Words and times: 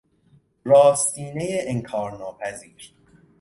راستینهی 0.63 1.61
انکارناپذیر 1.67 2.93